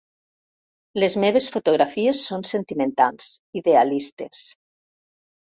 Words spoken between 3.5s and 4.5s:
idealistes.